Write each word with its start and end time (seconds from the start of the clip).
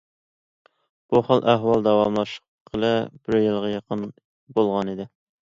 بۇ 1.13 1.21
خىل 1.27 1.43
ئەھۋال 1.53 1.85
داۋاملاشقىلى 1.89 2.91
بىر 3.29 3.39
يىلغا 3.43 3.73
يېقىن 3.75 4.07
بولغان 4.57 4.95
ئىدى. 4.97 5.09